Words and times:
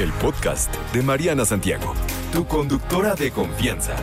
el 0.00 0.12
podcast 0.12 0.72
de 0.94 1.02
Mariana 1.02 1.44
Santiago, 1.44 1.92
tu 2.32 2.46
conductora 2.46 3.14
de 3.14 3.32
confianza. 3.32 3.96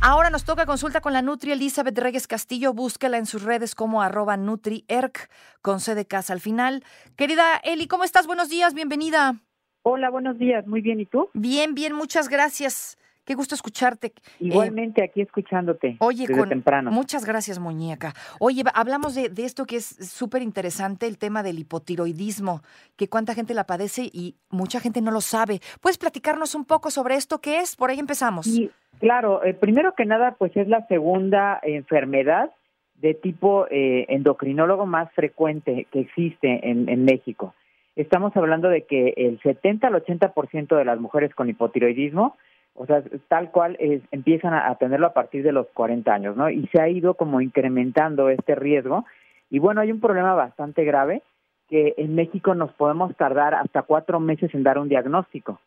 Ahora 0.00 0.30
nos 0.30 0.44
toca 0.44 0.66
consulta 0.66 1.00
con 1.00 1.12
la 1.12 1.22
Nutri 1.22 1.50
Elizabeth 1.50 1.98
Reyes 1.98 2.28
Castillo. 2.28 2.72
Búsquela 2.72 3.18
en 3.18 3.26
sus 3.26 3.42
redes 3.42 3.74
como 3.74 4.02
arroba 4.02 4.36
NutriErc 4.36 5.28
con 5.62 5.80
C 5.80 5.96
de 5.96 6.06
casa 6.06 6.32
al 6.32 6.40
final. 6.40 6.84
Querida 7.16 7.56
Eli, 7.64 7.88
¿cómo 7.88 8.04
estás? 8.04 8.28
Buenos 8.28 8.48
días, 8.48 8.74
bienvenida. 8.74 9.40
Hola, 9.82 10.10
buenos 10.10 10.38
días. 10.38 10.66
Muy 10.66 10.80
bien, 10.80 11.00
¿y 11.00 11.06
tú? 11.06 11.28
Bien, 11.32 11.74
bien, 11.74 11.92
muchas 11.92 12.28
gracias. 12.28 12.98
Qué 13.26 13.34
gusto 13.34 13.56
escucharte. 13.56 14.06
Eh, 14.06 14.12
Igualmente 14.38 15.02
aquí 15.02 15.20
escuchándote. 15.20 15.96
Oye, 15.98 16.26
desde 16.28 16.46
temprano. 16.46 16.92
muchas 16.92 17.26
gracias, 17.26 17.58
muñeca. 17.58 18.14
Oye, 18.38 18.62
hablamos 18.72 19.16
de, 19.16 19.28
de 19.28 19.44
esto 19.44 19.66
que 19.66 19.76
es 19.76 19.84
súper 19.84 20.42
interesante, 20.42 21.06
el 21.08 21.18
tema 21.18 21.42
del 21.42 21.58
hipotiroidismo, 21.58 22.62
que 22.96 23.08
cuánta 23.08 23.34
gente 23.34 23.52
la 23.52 23.64
padece 23.64 24.02
y 24.12 24.36
mucha 24.48 24.78
gente 24.78 25.00
no 25.02 25.10
lo 25.10 25.20
sabe. 25.20 25.58
¿Puedes 25.80 25.98
platicarnos 25.98 26.54
un 26.54 26.64
poco 26.64 26.92
sobre 26.92 27.16
esto? 27.16 27.40
¿Qué 27.40 27.58
es? 27.58 27.74
Por 27.74 27.90
ahí 27.90 27.98
empezamos. 27.98 28.46
Sí, 28.46 28.70
claro. 29.00 29.44
Eh, 29.44 29.54
primero 29.54 29.94
que 29.96 30.04
nada, 30.06 30.36
pues 30.38 30.56
es 30.56 30.68
la 30.68 30.86
segunda 30.86 31.58
enfermedad 31.64 32.52
de 32.94 33.14
tipo 33.14 33.66
eh, 33.70 34.06
endocrinólogo 34.08 34.86
más 34.86 35.12
frecuente 35.12 35.88
que 35.90 36.00
existe 36.00 36.70
en, 36.70 36.88
en 36.88 37.04
México. 37.04 37.54
Estamos 37.96 38.36
hablando 38.36 38.68
de 38.68 38.84
que 38.84 39.14
el 39.16 39.40
70 39.42 39.88
al 39.88 39.94
80% 39.94 40.76
de 40.76 40.84
las 40.84 41.00
mujeres 41.00 41.34
con 41.34 41.48
hipotiroidismo 41.48 42.36
o 42.76 42.86
sea, 42.86 43.02
tal 43.28 43.50
cual 43.50 43.76
es, 43.80 44.02
empiezan 44.10 44.54
a, 44.54 44.74
tenerlo 44.76 45.06
a 45.06 45.12
partir 45.14 45.42
de 45.42 45.52
los 45.52 45.66
40 45.68 46.12
años, 46.12 46.36
¿no? 46.36 46.50
Y 46.50 46.66
se 46.68 46.80
ha 46.80 46.88
ido 46.88 47.14
como 47.14 47.40
incrementando 47.40 48.28
este 48.28 48.54
riesgo. 48.54 49.04
Y 49.50 49.58
bueno, 49.58 49.80
hay 49.80 49.92
un 49.92 50.00
problema 50.00 50.34
bastante 50.34 50.84
grave 50.84 51.22
que 51.68 51.94
en 51.96 52.14
México 52.14 52.54
nos 52.54 52.72
podemos 52.72 53.16
tardar 53.16 53.54
hasta 53.54 53.82
cuatro 53.82 54.20
meses 54.20 54.54
en 54.54 54.62
dar 54.62 54.78
un 54.78 54.88
diagnóstico, 54.88 55.60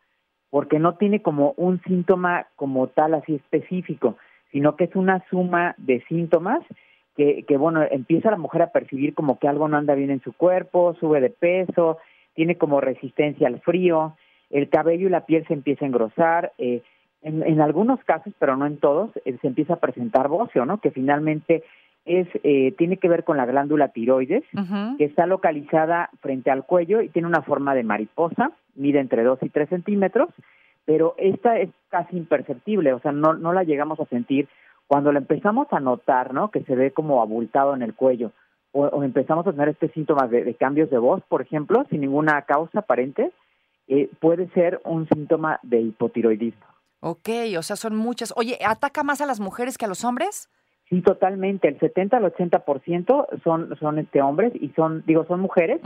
porque 0.49 0.79
no 0.79 0.95
tiene 0.95 1.21
como 1.21 1.53
un 1.57 1.81
síntoma 1.83 2.47
como 2.55 2.87
tal 2.87 3.13
así 3.13 3.35
específico, 3.35 4.17
sino 4.51 4.75
que 4.75 4.85
es 4.85 4.95
una 4.95 5.23
suma 5.29 5.75
de 5.77 6.01
síntomas 6.07 6.59
que, 7.15 7.43
que 7.47 7.57
bueno, 7.57 7.83
empieza 7.89 8.31
la 8.31 8.37
mujer 8.37 8.61
a 8.61 8.71
percibir 8.71 9.13
como 9.13 9.39
que 9.39 9.47
algo 9.47 9.67
no 9.67 9.77
anda 9.77 9.93
bien 9.95 10.09
en 10.09 10.21
su 10.21 10.31
cuerpo, 10.33 10.95
sube 10.99 11.19
de 11.19 11.29
peso, 11.29 11.97
tiene 12.33 12.57
como 12.57 12.79
resistencia 12.79 13.47
al 13.47 13.59
frío, 13.59 14.15
el 14.49 14.69
cabello 14.69 15.07
y 15.07 15.11
la 15.11 15.25
piel 15.25 15.45
se 15.47 15.53
empieza 15.53 15.85
a 15.85 15.87
engrosar, 15.87 16.53
eh, 16.57 16.81
en, 17.21 17.43
en, 17.43 17.61
algunos 17.61 18.03
casos, 18.03 18.33
pero 18.39 18.55
no 18.55 18.65
en 18.65 18.77
todos, 18.77 19.11
eh, 19.25 19.37
se 19.41 19.47
empieza 19.47 19.73
a 19.73 19.79
presentar 19.79 20.27
bocio, 20.27 20.65
¿no? 20.65 20.79
Que 20.79 20.91
finalmente 20.91 21.63
es 22.05 22.27
eh, 22.43 22.73
tiene 22.77 22.97
que 22.97 23.09
ver 23.09 23.23
con 23.23 23.37
la 23.37 23.45
glándula 23.45 23.89
tiroides, 23.89 24.43
que 24.97 25.05
está 25.05 25.25
localizada 25.25 26.09
frente 26.21 26.49
al 26.49 26.65
cuello 26.65 27.01
y 27.01 27.09
tiene 27.09 27.27
una 27.27 27.41
forma 27.41 27.75
de 27.75 27.83
mariposa, 27.83 28.51
mide 28.75 28.99
entre 28.99 29.23
2 29.23 29.39
y 29.43 29.49
3 29.49 29.69
centímetros, 29.69 30.29
pero 30.85 31.13
esta 31.17 31.59
es 31.59 31.69
casi 31.89 32.17
imperceptible, 32.17 32.93
o 32.93 32.99
sea, 32.99 33.11
no, 33.11 33.33
no 33.33 33.53
la 33.53 33.63
llegamos 33.63 33.99
a 33.99 34.05
sentir 34.05 34.47
cuando 34.87 35.11
la 35.11 35.19
empezamos 35.19 35.67
a 35.71 35.79
notar, 35.79 36.33
¿no? 36.33 36.49
Que 36.49 36.63
se 36.63 36.75
ve 36.75 36.91
como 36.91 37.21
abultado 37.21 37.75
en 37.75 37.83
el 37.83 37.93
cuello, 37.93 38.31
o, 38.71 38.85
o 38.85 39.03
empezamos 39.03 39.45
a 39.45 39.51
tener 39.51 39.69
este 39.69 39.89
síntomas 39.89 40.31
de, 40.31 40.43
de, 40.43 40.55
cambios 40.55 40.89
de 40.89 40.97
voz, 40.97 41.21
por 41.27 41.41
ejemplo, 41.41 41.85
sin 41.89 42.01
ninguna 42.01 42.41
causa 42.43 42.79
aparente, 42.79 43.31
eh, 43.87 44.09
puede 44.19 44.47
ser 44.49 44.81
un 44.85 45.07
síntoma 45.09 45.59
de 45.63 45.81
hipotiroidismo. 45.81 46.68
Ok, 47.01 47.29
o 47.57 47.61
sea, 47.61 47.75
son 47.75 47.95
muchas. 47.95 48.33
Oye, 48.35 48.57
¿ataca 48.65 49.03
más 49.03 49.21
a 49.21 49.25
las 49.25 49.39
mujeres 49.39 49.77
que 49.77 49.85
a 49.85 49.87
los 49.87 50.03
hombres? 50.03 50.49
Sí, 50.89 51.01
totalmente. 51.01 51.67
El 51.67 51.79
70 51.79 52.17
al 52.17 52.23
80% 52.33 53.41
son, 53.43 53.77
son 53.79 53.99
este, 53.99 54.21
hombres 54.21 54.53
y 54.55 54.69
son, 54.69 55.03
digo, 55.05 55.25
son 55.25 55.39
mujeres 55.39 55.79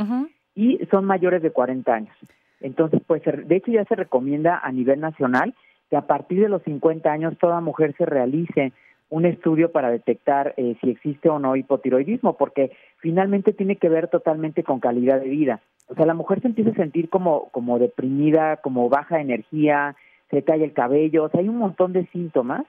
y 0.55 0.79
son 0.89 1.05
mayores 1.05 1.41
de 1.41 1.51
40 1.51 1.93
años. 1.93 2.15
Entonces, 2.61 3.01
pues, 3.05 3.21
de 3.23 3.55
hecho 3.55 3.71
ya 3.71 3.83
se 3.85 3.95
recomienda 3.95 4.59
a 4.63 4.71
nivel 4.71 5.01
nacional 5.01 5.53
que 5.89 5.97
a 5.97 6.07
partir 6.07 6.41
de 6.41 6.49
los 6.49 6.63
50 6.63 7.11
años 7.11 7.37
toda 7.37 7.59
mujer 7.59 7.93
se 7.97 8.05
realice 8.05 8.71
un 9.09 9.25
estudio 9.25 9.71
para 9.71 9.91
detectar 9.91 10.55
eh, 10.57 10.75
si 10.81 10.89
existe 10.89 11.29
o 11.29 11.37
no 11.37 11.55
hipotiroidismo, 11.55 12.35
porque 12.35 12.71
finalmente 12.97 13.53
tiene 13.53 13.75
que 13.75 13.89
ver 13.89 14.07
totalmente 14.07 14.63
con 14.63 14.79
calidad 14.79 15.19
de 15.19 15.29
vida. 15.29 15.61
O 15.87 15.95
sea, 15.95 16.05
la 16.05 16.15
mujer 16.15 16.41
se 16.41 16.47
empieza 16.47 16.71
a 16.71 16.75
sentir 16.75 17.09
como, 17.09 17.49
como 17.49 17.77
deprimida, 17.77 18.57
como 18.57 18.89
baja 18.89 19.21
energía, 19.21 19.95
se 20.33 20.43
cae 20.43 20.63
el 20.63 20.73
cabello, 20.73 21.25
o 21.25 21.29
sea, 21.29 21.41
hay 21.41 21.47
un 21.47 21.57
montón 21.57 21.93
de 21.93 22.07
síntomas 22.07 22.65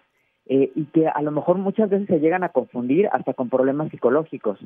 eh, 0.47 0.70
y 0.75 0.84
que 0.86 1.08
a 1.08 1.22
lo 1.22 1.30
mejor 1.30 1.56
muchas 1.56 1.88
veces 1.88 2.06
se 2.06 2.20
llegan 2.20 2.44
a 2.44 2.50
confundir 2.50 3.08
hasta 3.10 3.32
con 3.32 3.48
problemas 3.48 3.91
psicológicos, 3.91 4.58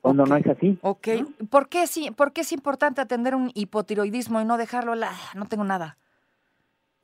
cuando 0.00 0.26
no 0.26 0.36
es 0.36 0.46
así. 0.48 0.76
Ok, 0.82 1.08
¿Por, 1.48 1.68
qué, 1.68 1.86
sí, 1.86 2.10
¿por 2.10 2.32
qué 2.32 2.40
es 2.40 2.52
importante 2.52 3.00
atender 3.00 3.36
un 3.36 3.52
hipotiroidismo 3.54 4.40
y 4.40 4.44
no 4.44 4.58
dejarlo, 4.58 4.96
la, 4.96 5.12
no 5.36 5.46
tengo 5.46 5.62
nada? 5.62 5.96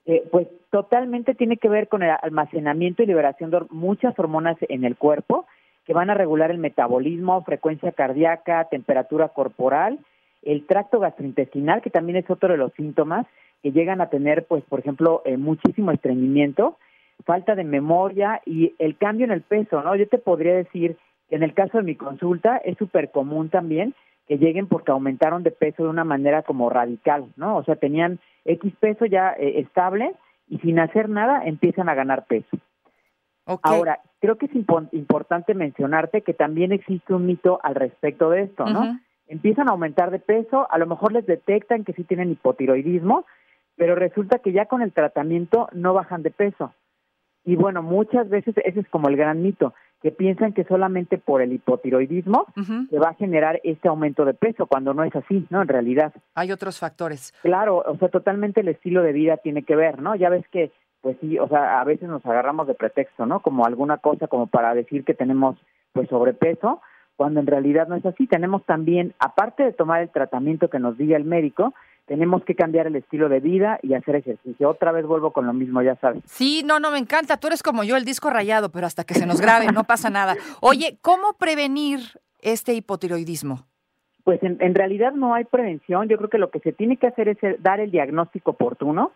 Eh, 0.04 0.24
pues 0.32 0.48
totalmente 0.70 1.34
tiene 1.34 1.56
que 1.56 1.68
ver 1.68 1.88
con 1.88 2.02
el 2.02 2.10
almacenamiento 2.22 3.02
y 3.02 3.06
liberación 3.06 3.50
de 3.50 3.60
muchas 3.70 4.18
hormonas 4.18 4.56
en 4.68 4.84
el 4.84 4.96
cuerpo 4.96 5.46
que 5.84 5.94
van 5.94 6.10
a 6.10 6.14
regular 6.14 6.50
el 6.50 6.58
metabolismo, 6.58 7.44
frecuencia 7.44 7.92
cardíaca, 7.92 8.64
temperatura 8.64 9.28
corporal, 9.28 10.00
el 10.42 10.66
tracto 10.66 10.98
gastrointestinal, 10.98 11.80
que 11.82 11.90
también 11.90 12.16
es 12.16 12.28
otro 12.28 12.48
de 12.48 12.56
los 12.56 12.72
síntomas, 12.72 13.26
que 13.62 13.72
llegan 13.72 14.00
a 14.00 14.10
tener, 14.10 14.46
pues, 14.46 14.64
por 14.64 14.80
ejemplo, 14.80 15.22
eh, 15.24 15.36
muchísimo 15.36 15.90
estreñimiento, 15.90 16.78
falta 17.24 17.54
de 17.54 17.64
memoria 17.64 18.42
y 18.44 18.74
el 18.78 18.96
cambio 18.96 19.24
en 19.24 19.32
el 19.32 19.42
peso, 19.42 19.82
¿no? 19.82 19.96
Yo 19.96 20.08
te 20.08 20.18
podría 20.18 20.54
decir 20.54 20.96
que 21.28 21.36
en 21.36 21.42
el 21.42 21.54
caso 21.54 21.78
de 21.78 21.84
mi 21.84 21.96
consulta 21.96 22.58
es 22.58 22.76
súper 22.78 23.10
común 23.10 23.48
también 23.48 23.94
que 24.26 24.38
lleguen 24.38 24.66
porque 24.66 24.90
aumentaron 24.90 25.42
de 25.42 25.50
peso 25.50 25.84
de 25.84 25.88
una 25.88 26.04
manera 26.04 26.42
como 26.42 26.68
radical, 26.68 27.26
¿no? 27.36 27.56
O 27.56 27.64
sea, 27.64 27.76
tenían 27.76 28.18
X 28.44 28.72
peso 28.80 29.06
ya 29.06 29.30
eh, 29.38 29.60
estable 29.60 30.14
y 30.48 30.58
sin 30.58 30.78
hacer 30.78 31.08
nada 31.08 31.44
empiezan 31.44 31.88
a 31.88 31.94
ganar 31.94 32.26
peso. 32.26 32.56
Ahora, 33.62 34.00
creo 34.20 34.36
que 34.36 34.46
es 34.46 34.54
importante 34.56 35.54
mencionarte 35.54 36.22
que 36.22 36.34
también 36.34 36.72
existe 36.72 37.14
un 37.14 37.26
mito 37.26 37.60
al 37.62 37.76
respecto 37.76 38.28
de 38.30 38.42
esto, 38.42 38.66
¿no? 38.66 38.98
Empiezan 39.28 39.68
a 39.68 39.72
aumentar 39.72 40.10
de 40.10 40.18
peso, 40.18 40.66
a 40.68 40.78
lo 40.78 40.86
mejor 40.86 41.12
les 41.12 41.26
detectan 41.26 41.84
que 41.84 41.92
sí 41.92 42.02
tienen 42.02 42.32
hipotiroidismo, 42.32 43.24
pero 43.76 43.94
resulta 43.94 44.38
que 44.38 44.52
ya 44.52 44.66
con 44.66 44.82
el 44.82 44.92
tratamiento 44.92 45.68
no 45.72 45.94
bajan 45.94 46.22
de 46.22 46.30
peso. 46.30 46.72
Y 47.44 47.54
bueno, 47.54 47.82
muchas 47.82 48.28
veces 48.28 48.56
ese 48.64 48.80
es 48.80 48.88
como 48.88 49.08
el 49.08 49.16
gran 49.16 49.42
mito, 49.42 49.72
que 50.02 50.10
piensan 50.10 50.52
que 50.52 50.64
solamente 50.64 51.16
por 51.16 51.42
el 51.42 51.52
hipotiroidismo 51.52 52.46
se 52.90 52.98
va 52.98 53.10
a 53.10 53.14
generar 53.14 53.60
este 53.64 53.88
aumento 53.88 54.24
de 54.24 54.34
peso, 54.34 54.66
cuando 54.66 54.92
no 54.94 55.04
es 55.04 55.14
así, 55.14 55.46
¿no? 55.48 55.62
En 55.62 55.68
realidad. 55.68 56.12
Hay 56.34 56.52
otros 56.52 56.78
factores. 56.78 57.32
Claro, 57.42 57.82
o 57.86 57.96
sea, 57.98 58.08
totalmente 58.08 58.60
el 58.60 58.68
estilo 58.68 59.02
de 59.02 59.12
vida 59.12 59.36
tiene 59.36 59.62
que 59.62 59.76
ver, 59.76 60.02
¿no? 60.02 60.16
Ya 60.16 60.28
ves 60.28 60.46
que, 60.48 60.72
pues 61.00 61.16
sí, 61.20 61.38
o 61.38 61.48
sea, 61.48 61.80
a 61.80 61.84
veces 61.84 62.08
nos 62.08 62.24
agarramos 62.26 62.66
de 62.66 62.74
pretexto, 62.74 63.26
¿no? 63.26 63.40
Como 63.40 63.64
alguna 63.64 63.98
cosa 63.98 64.26
como 64.26 64.48
para 64.48 64.74
decir 64.74 65.04
que 65.04 65.14
tenemos, 65.14 65.56
pues, 65.92 66.08
sobrepeso, 66.08 66.80
cuando 67.16 67.40
en 67.40 67.46
realidad 67.46 67.88
no 67.88 67.94
es 67.96 68.04
así. 68.04 68.26
Tenemos 68.26 68.64
también, 68.64 69.14
aparte 69.18 69.62
de 69.62 69.72
tomar 69.72 70.02
el 70.02 70.10
tratamiento 70.10 70.68
que 70.68 70.78
nos 70.78 70.98
diga 70.98 71.16
el 71.16 71.24
médico, 71.24 71.74
tenemos 72.06 72.44
que 72.44 72.54
cambiar 72.54 72.86
el 72.86 72.96
estilo 72.96 73.28
de 73.28 73.40
vida 73.40 73.78
y 73.82 73.94
hacer 73.94 74.16
ejercicio. 74.16 74.70
Otra 74.70 74.92
vez 74.92 75.04
vuelvo 75.04 75.32
con 75.32 75.46
lo 75.46 75.52
mismo, 75.52 75.82
ya 75.82 75.96
sabes. 75.96 76.22
Sí, 76.26 76.62
no, 76.64 76.78
no, 76.78 76.90
me 76.90 76.98
encanta. 76.98 77.36
Tú 77.36 77.48
eres 77.48 77.62
como 77.62 77.84
yo, 77.84 77.96
el 77.96 78.04
disco 78.04 78.30
rayado, 78.30 78.70
pero 78.70 78.86
hasta 78.86 79.04
que 79.04 79.14
se 79.14 79.26
nos 79.26 79.40
grabe, 79.40 79.66
no 79.72 79.84
pasa 79.84 80.08
nada. 80.08 80.36
Oye, 80.60 80.98
¿cómo 81.02 81.34
prevenir 81.38 82.00
este 82.40 82.74
hipotiroidismo? 82.74 83.66
Pues 84.22 84.42
en, 84.42 84.56
en, 84.60 84.74
realidad 84.74 85.12
no 85.12 85.34
hay 85.34 85.44
prevención. 85.44 86.08
Yo 86.08 86.16
creo 86.16 86.30
que 86.30 86.38
lo 86.38 86.50
que 86.50 86.60
se 86.60 86.72
tiene 86.72 86.96
que 86.96 87.08
hacer 87.08 87.28
es 87.28 87.38
dar 87.62 87.80
el 87.80 87.90
diagnóstico 87.90 88.52
oportuno, 88.52 89.12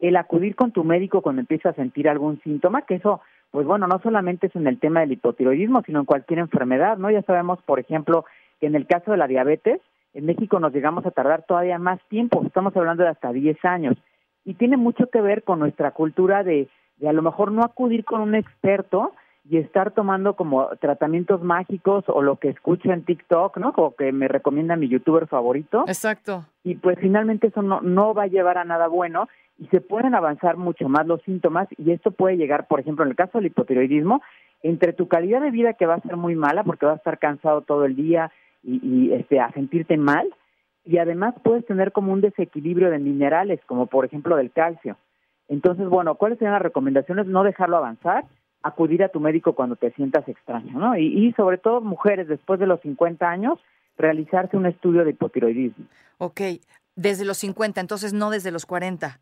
el 0.00 0.16
acudir 0.16 0.56
con 0.56 0.72
tu 0.72 0.82
médico 0.82 1.20
cuando 1.20 1.40
empieza 1.40 1.70
a 1.70 1.74
sentir 1.74 2.08
algún 2.08 2.40
síntoma, 2.42 2.82
que 2.82 2.94
eso, 2.94 3.20
pues 3.50 3.66
bueno, 3.66 3.86
no 3.86 4.00
solamente 4.00 4.46
es 4.46 4.56
en 4.56 4.66
el 4.66 4.78
tema 4.78 5.00
del 5.00 5.12
hipotiroidismo, 5.12 5.82
sino 5.82 6.00
en 6.00 6.06
cualquier 6.06 6.40
enfermedad, 6.40 6.96
¿no? 6.96 7.10
Ya 7.10 7.22
sabemos, 7.22 7.58
por 7.62 7.80
ejemplo, 7.80 8.24
que 8.60 8.66
en 8.66 8.74
el 8.74 8.86
caso 8.86 9.10
de 9.10 9.18
la 9.18 9.26
diabetes, 9.26 9.80
en 10.14 10.26
México 10.26 10.58
nos 10.58 10.72
llegamos 10.72 11.06
a 11.06 11.10
tardar 11.10 11.44
todavía 11.46 11.78
más 11.78 12.00
tiempo, 12.08 12.42
estamos 12.44 12.76
hablando 12.76 13.02
de 13.02 13.10
hasta 13.10 13.32
10 13.32 13.64
años. 13.64 13.96
Y 14.44 14.54
tiene 14.54 14.76
mucho 14.76 15.08
que 15.08 15.20
ver 15.20 15.44
con 15.44 15.58
nuestra 15.58 15.90
cultura 15.92 16.42
de, 16.42 16.68
de 16.96 17.08
a 17.08 17.12
lo 17.12 17.22
mejor 17.22 17.52
no 17.52 17.62
acudir 17.62 18.04
con 18.04 18.20
un 18.20 18.34
experto 18.34 19.12
y 19.48 19.56
estar 19.56 19.92
tomando 19.92 20.34
como 20.34 20.68
tratamientos 20.80 21.42
mágicos 21.42 22.04
o 22.08 22.22
lo 22.22 22.36
que 22.36 22.50
escucho 22.50 22.92
en 22.92 23.04
TikTok, 23.04 23.56
¿no? 23.56 23.72
O 23.76 23.94
que 23.94 24.12
me 24.12 24.28
recomienda 24.28 24.76
mi 24.76 24.88
youtuber 24.88 25.26
favorito. 25.26 25.84
Exacto. 25.86 26.44
Y 26.62 26.74
pues 26.76 26.98
finalmente 27.00 27.48
eso 27.48 27.62
no, 27.62 27.80
no 27.80 28.14
va 28.14 28.24
a 28.24 28.28
llevar 28.28 28.58
a 28.58 28.64
nada 28.64 28.86
bueno 28.88 29.28
y 29.58 29.66
se 29.66 29.80
pueden 29.80 30.14
avanzar 30.14 30.56
mucho 30.56 30.88
más 30.88 31.06
los 31.06 31.22
síntomas 31.22 31.68
y 31.76 31.90
esto 31.90 32.10
puede 32.10 32.36
llegar, 32.36 32.66
por 32.66 32.80
ejemplo, 32.80 33.04
en 33.04 33.10
el 33.10 33.16
caso 33.16 33.38
del 33.38 33.46
hipotiroidismo, 33.46 34.22
entre 34.62 34.92
tu 34.92 35.08
calidad 35.08 35.40
de 35.40 35.50
vida 35.50 35.74
que 35.74 35.86
va 35.86 35.94
a 35.94 36.00
ser 36.00 36.16
muy 36.16 36.34
mala 36.34 36.64
porque 36.64 36.86
vas 36.86 36.94
a 36.94 36.98
estar 36.98 37.18
cansado 37.18 37.62
todo 37.62 37.84
el 37.84 37.96
día, 37.96 38.30
y, 38.62 38.80
y 38.82 39.12
este, 39.12 39.40
a 39.40 39.52
sentirte 39.52 39.96
mal 39.96 40.28
y 40.84 40.98
además 40.98 41.34
puedes 41.42 41.64
tener 41.66 41.92
como 41.92 42.12
un 42.12 42.20
desequilibrio 42.20 42.90
de 42.90 42.98
minerales, 42.98 43.60
como 43.66 43.86
por 43.86 44.04
ejemplo 44.04 44.36
del 44.36 44.50
calcio. 44.50 44.96
Entonces, 45.48 45.88
bueno, 45.88 46.14
¿cuáles 46.14 46.38
serían 46.38 46.54
las 46.54 46.62
recomendaciones? 46.62 47.26
No 47.26 47.42
dejarlo 47.42 47.76
avanzar, 47.76 48.24
acudir 48.62 49.02
a 49.02 49.08
tu 49.08 49.20
médico 49.20 49.54
cuando 49.54 49.76
te 49.76 49.90
sientas 49.92 50.26
extraño, 50.28 50.78
¿no? 50.78 50.96
Y, 50.96 51.06
y 51.06 51.32
sobre 51.32 51.58
todo 51.58 51.80
mujeres 51.80 52.28
después 52.28 52.60
de 52.60 52.66
los 52.66 52.80
50 52.80 53.28
años, 53.28 53.58
realizarse 53.96 54.56
un 54.56 54.66
estudio 54.66 55.04
de 55.04 55.10
hipotiroidismo. 55.10 55.84
Ok. 56.18 56.40
Desde 56.96 57.24
los 57.24 57.38
50, 57.38 57.80
entonces 57.80 58.12
no 58.12 58.30
desde 58.30 58.50
los 58.50 58.66
40. 58.66 59.20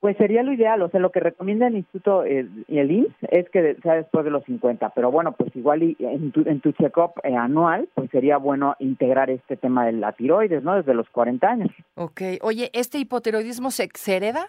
Pues 0.00 0.16
sería 0.16 0.44
lo 0.44 0.52
ideal, 0.52 0.80
o 0.82 0.88
sea, 0.90 1.00
lo 1.00 1.10
que 1.10 1.18
recomienda 1.18 1.66
el 1.66 1.76
Instituto 1.76 2.24
y 2.24 2.78
el 2.78 2.90
INS 2.90 3.14
es 3.30 3.50
que 3.50 3.74
sea 3.82 3.94
después 3.94 4.24
de 4.24 4.30
los 4.30 4.44
50, 4.44 4.90
pero 4.90 5.10
bueno, 5.10 5.32
pues 5.32 5.54
igual 5.56 5.96
en 5.98 6.30
tu, 6.30 6.48
en 6.48 6.60
tu 6.60 6.70
check-up 6.70 7.14
eh, 7.24 7.34
anual, 7.34 7.88
pues 7.94 8.08
sería 8.10 8.36
bueno 8.36 8.76
integrar 8.78 9.28
este 9.28 9.56
tema 9.56 9.86
de 9.86 9.92
la 9.92 10.12
tiroides, 10.12 10.62
¿no? 10.62 10.76
Desde 10.76 10.94
los 10.94 11.08
40 11.10 11.48
años. 11.48 11.70
Ok, 11.96 12.22
oye, 12.42 12.70
¿este 12.74 12.98
hipotiroidismo 12.98 13.72
se, 13.72 13.88
hereda? 14.06 14.46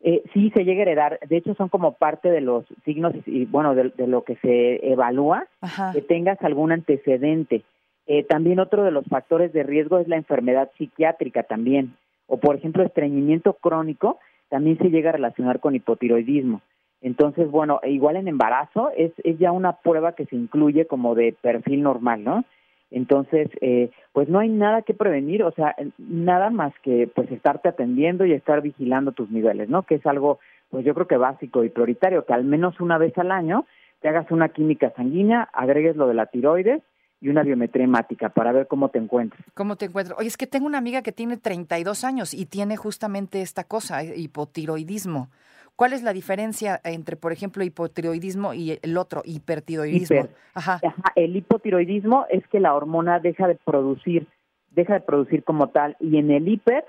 Eh, 0.00 0.24
sí, 0.34 0.50
se 0.50 0.64
llega 0.64 0.80
a 0.80 0.82
heredar. 0.82 1.20
De 1.28 1.36
hecho, 1.36 1.54
son 1.54 1.68
como 1.68 1.92
parte 1.92 2.28
de 2.28 2.40
los 2.40 2.64
signos 2.84 3.14
y, 3.26 3.44
bueno, 3.44 3.76
de, 3.76 3.92
lo 4.08 4.24
que 4.24 4.34
se 4.36 4.84
evalúa, 4.90 5.46
que 5.92 6.02
tengas 6.02 6.42
algún 6.42 6.72
antecedente. 6.72 7.62
Eh, 8.08 8.24
también 8.24 8.58
otro 8.58 8.82
de 8.82 8.90
los 8.90 9.04
factores 9.06 9.52
de 9.52 9.62
riesgo 9.62 10.00
es 10.00 10.08
la 10.08 10.16
enfermedad 10.16 10.72
psiquiátrica 10.76 11.44
también, 11.44 11.94
o 12.26 12.38
por 12.38 12.56
ejemplo, 12.56 12.82
estreñimiento 12.82 13.52
crónico 13.52 14.18
también 14.50 14.76
se 14.78 14.90
llega 14.90 15.08
a 15.08 15.14
relacionar 15.14 15.60
con 15.60 15.74
hipotiroidismo. 15.74 16.60
Entonces, 17.00 17.50
bueno, 17.50 17.80
igual 17.84 18.16
en 18.16 18.28
embarazo 18.28 18.90
es, 18.94 19.12
es 19.24 19.38
ya 19.38 19.52
una 19.52 19.72
prueba 19.78 20.12
que 20.12 20.26
se 20.26 20.36
incluye 20.36 20.86
como 20.86 21.14
de 21.14 21.34
perfil 21.40 21.82
normal, 21.82 22.22
¿no? 22.22 22.44
Entonces, 22.90 23.48
eh, 23.60 23.90
pues 24.12 24.28
no 24.28 24.40
hay 24.40 24.48
nada 24.48 24.82
que 24.82 24.94
prevenir, 24.94 25.44
o 25.44 25.52
sea, 25.52 25.76
nada 25.96 26.50
más 26.50 26.74
que 26.82 27.08
pues 27.14 27.30
estarte 27.30 27.68
atendiendo 27.68 28.26
y 28.26 28.32
estar 28.32 28.60
vigilando 28.60 29.12
tus 29.12 29.30
niveles, 29.30 29.68
¿no? 29.68 29.84
Que 29.84 29.94
es 29.94 30.06
algo, 30.06 30.40
pues 30.70 30.84
yo 30.84 30.92
creo 30.94 31.06
que 31.06 31.16
básico 31.16 31.64
y 31.64 31.70
prioritario, 31.70 32.26
que 32.26 32.34
al 32.34 32.44
menos 32.44 32.80
una 32.80 32.98
vez 32.98 33.16
al 33.16 33.30
año 33.30 33.64
te 34.00 34.08
hagas 34.08 34.30
una 34.30 34.48
química 34.48 34.92
sanguínea, 34.96 35.48
agregues 35.52 35.96
lo 35.96 36.08
de 36.08 36.14
la 36.14 36.26
tiroides 36.26 36.82
y 37.20 37.28
una 37.28 37.42
biometría 37.42 37.84
hemática 37.84 38.30
para 38.30 38.52
ver 38.52 38.66
cómo 38.66 38.88
te 38.88 38.98
encuentras. 38.98 39.42
¿Cómo 39.54 39.76
te 39.76 39.86
encuentras? 39.86 40.18
Oye, 40.18 40.28
es 40.28 40.36
que 40.36 40.46
tengo 40.46 40.66
una 40.66 40.78
amiga 40.78 41.02
que 41.02 41.12
tiene 41.12 41.36
32 41.36 42.04
años 42.04 42.34
y 42.34 42.46
tiene 42.46 42.76
justamente 42.76 43.42
esta 43.42 43.64
cosa, 43.64 44.02
eh, 44.02 44.14
hipotiroidismo. 44.16 45.28
¿Cuál 45.76 45.92
es 45.92 46.02
la 46.02 46.12
diferencia 46.12 46.80
entre, 46.84 47.16
por 47.16 47.32
ejemplo, 47.32 47.64
hipotiroidismo 47.64 48.52
y 48.52 48.78
el 48.82 48.98
otro, 48.98 49.22
hipertiroidismo? 49.24 50.28
Ajá. 50.54 50.78
El 51.14 51.36
hipotiroidismo 51.36 52.26
es 52.28 52.46
que 52.48 52.60
la 52.60 52.74
hormona 52.74 53.18
deja 53.18 53.48
de 53.48 53.54
producir, 53.54 54.26
deja 54.72 54.94
de 54.94 55.00
producir 55.00 55.42
como 55.42 55.68
tal, 55.68 55.96
y 55.98 56.18
en 56.18 56.30
el 56.30 56.46
hiper 56.48 56.84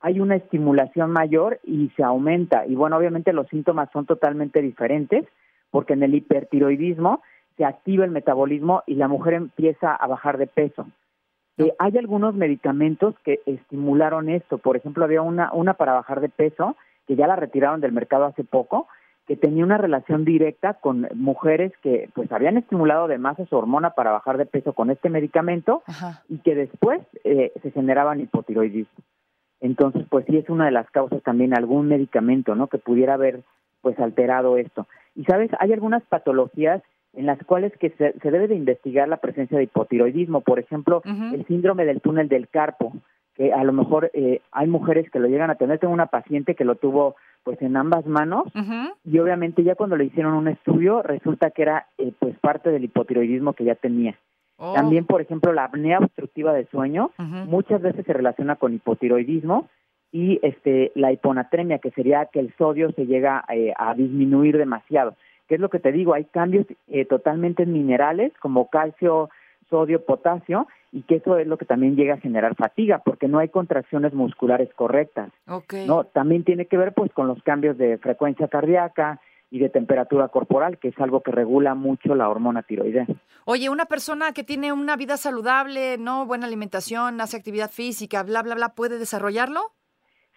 hay 0.00 0.20
una 0.20 0.36
estimulación 0.36 1.10
mayor 1.10 1.58
y 1.64 1.90
se 1.96 2.04
aumenta. 2.04 2.66
Y 2.66 2.76
bueno, 2.76 2.96
obviamente 2.96 3.32
los 3.32 3.48
síntomas 3.48 3.88
son 3.92 4.06
totalmente 4.06 4.62
diferentes, 4.62 5.24
porque 5.70 5.94
en 5.94 6.04
el 6.04 6.14
hipertiroidismo 6.14 7.22
se 7.56 7.64
activa 7.64 8.04
el 8.04 8.10
metabolismo 8.10 8.82
y 8.86 8.94
la 8.94 9.08
mujer 9.08 9.34
empieza 9.34 9.94
a 9.94 10.06
bajar 10.06 10.38
de 10.38 10.46
peso. 10.46 10.86
Eh, 11.58 11.72
hay 11.78 11.96
algunos 11.96 12.34
medicamentos 12.34 13.14
que 13.24 13.40
estimularon 13.46 14.28
esto. 14.28 14.58
Por 14.58 14.76
ejemplo, 14.76 15.04
había 15.04 15.22
una, 15.22 15.52
una 15.52 15.74
para 15.74 15.94
bajar 15.94 16.20
de 16.20 16.28
peso, 16.28 16.76
que 17.06 17.16
ya 17.16 17.26
la 17.26 17.36
retiraron 17.36 17.80
del 17.80 17.92
mercado 17.92 18.24
hace 18.26 18.44
poco, 18.44 18.88
que 19.26 19.36
tenía 19.36 19.64
una 19.64 19.78
relación 19.78 20.24
directa 20.24 20.74
con 20.74 21.08
mujeres 21.14 21.72
que 21.82 22.10
pues 22.14 22.30
habían 22.30 22.58
estimulado 22.58 23.06
además 23.06 23.40
a 23.40 23.46
su 23.46 23.56
hormona 23.56 23.90
para 23.90 24.12
bajar 24.12 24.38
de 24.38 24.46
peso 24.46 24.72
con 24.72 24.90
este 24.90 25.08
medicamento 25.08 25.82
y 26.28 26.38
que 26.38 26.54
después 26.54 27.00
eh, 27.24 27.52
se 27.62 27.70
generaban 27.72 28.20
hipotiroidismo. 28.20 29.02
Entonces, 29.60 30.06
pues 30.08 30.26
sí 30.26 30.36
es 30.36 30.48
una 30.48 30.66
de 30.66 30.70
las 30.70 30.88
causas 30.90 31.22
también 31.22 31.56
algún 31.56 31.88
medicamento, 31.88 32.54
¿no? 32.54 32.68
Que 32.68 32.78
pudiera 32.78 33.14
haber 33.14 33.42
pues 33.80 33.98
alterado 33.98 34.58
esto. 34.58 34.86
Y 35.14 35.24
sabes, 35.24 35.50
hay 35.58 35.72
algunas 35.72 36.04
patologías 36.04 36.82
en 37.16 37.26
las 37.26 37.42
cuales 37.44 37.72
que 37.78 37.90
se, 37.90 38.12
debe 38.22 38.46
de 38.46 38.54
investigar 38.54 39.08
la 39.08 39.16
presencia 39.16 39.56
de 39.56 39.64
hipotiroidismo, 39.64 40.42
por 40.42 40.58
ejemplo, 40.58 41.02
el 41.04 41.44
síndrome 41.46 41.86
del 41.86 42.02
túnel 42.02 42.28
del 42.28 42.48
carpo, 42.48 42.92
que 43.34 43.52
a 43.52 43.64
lo 43.64 43.72
mejor 43.72 44.10
eh, 44.14 44.40
hay 44.52 44.66
mujeres 44.66 45.10
que 45.10 45.18
lo 45.18 45.26
llegan 45.26 45.50
a 45.50 45.56
tener. 45.56 45.78
Tengo 45.78 45.94
una 45.94 46.06
paciente 46.06 46.54
que 46.54 46.64
lo 46.64 46.76
tuvo 46.76 47.16
pues 47.42 47.60
en 47.62 47.76
ambas 47.76 48.04
manos 48.06 48.44
y 49.04 49.18
obviamente 49.18 49.62
ya 49.62 49.76
cuando 49.76 49.96
le 49.96 50.04
hicieron 50.04 50.34
un 50.34 50.48
estudio 50.48 51.02
resulta 51.02 51.50
que 51.52 51.62
era 51.62 51.86
eh, 51.96 52.12
pues 52.18 52.36
parte 52.40 52.70
del 52.70 52.84
hipotiroidismo 52.84 53.52
que 53.52 53.64
ya 53.64 53.76
tenía. 53.76 54.18
Oh. 54.56 54.72
También, 54.74 55.04
por 55.04 55.20
ejemplo, 55.20 55.52
la 55.52 55.64
apnea 55.64 55.98
obstructiva 55.98 56.52
de 56.52 56.66
sueño 56.66 57.12
muchas 57.46 57.80
veces 57.82 58.04
se 58.04 58.12
relaciona 58.12 58.56
con 58.56 58.74
hipotiroidismo 58.74 59.68
y 60.12 60.40
este 60.42 60.92
la 60.94 61.12
hiponatremia, 61.12 61.78
que 61.78 61.90
sería 61.92 62.26
que 62.26 62.40
el 62.40 62.54
sodio 62.56 62.90
se 62.92 63.06
llega 63.06 63.44
eh, 63.48 63.72
a 63.76 63.94
disminuir 63.94 64.56
demasiado. 64.56 65.14
¿Qué 65.48 65.56
es 65.56 65.60
lo 65.60 65.70
que 65.70 65.78
te 65.78 65.92
digo? 65.92 66.14
Hay 66.14 66.24
cambios 66.24 66.66
eh, 66.88 67.04
totalmente 67.04 67.62
en 67.64 67.72
minerales 67.72 68.32
como 68.40 68.68
calcio, 68.68 69.30
sodio, 69.70 70.04
potasio, 70.04 70.66
y 70.92 71.02
que 71.02 71.16
eso 71.16 71.36
es 71.38 71.46
lo 71.46 71.58
que 71.58 71.64
también 71.64 71.96
llega 71.96 72.14
a 72.14 72.20
generar 72.20 72.54
fatiga, 72.54 73.02
porque 73.04 73.28
no 73.28 73.38
hay 73.38 73.48
contracciones 73.48 74.14
musculares 74.14 74.72
correctas. 74.74 75.30
No, 75.86 76.04
también 76.04 76.44
tiene 76.44 76.66
que 76.66 76.76
ver 76.76 76.94
pues 76.94 77.12
con 77.12 77.26
los 77.28 77.42
cambios 77.42 77.76
de 77.76 77.98
frecuencia 77.98 78.48
cardíaca 78.48 79.20
y 79.50 79.58
de 79.58 79.68
temperatura 79.68 80.28
corporal, 80.28 80.78
que 80.78 80.88
es 80.88 80.98
algo 80.98 81.22
que 81.22 81.30
regula 81.30 81.74
mucho 81.74 82.14
la 82.14 82.28
hormona 82.28 82.62
tiroidea. 82.62 83.06
Oye, 83.44 83.68
una 83.68 83.86
persona 83.86 84.32
que 84.32 84.42
tiene 84.42 84.72
una 84.72 84.96
vida 84.96 85.16
saludable, 85.16 85.98
no 85.98 86.26
buena 86.26 86.46
alimentación, 86.46 87.20
hace 87.20 87.36
actividad 87.36 87.70
física, 87.70 88.22
bla 88.22 88.42
bla 88.42 88.54
bla, 88.54 88.70
puede 88.70 88.98
desarrollarlo? 88.98 89.72